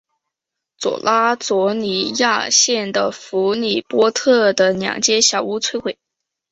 [0.81, 5.95] 布拉佐里亚县的弗里波特的两间小屋摧毁。